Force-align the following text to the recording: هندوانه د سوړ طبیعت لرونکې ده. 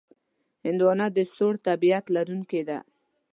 هندوانه 0.65 1.07
د 1.17 1.19
سوړ 1.35 1.53
طبیعت 1.67 2.05
لرونکې 2.15 2.61
ده. 2.69 2.77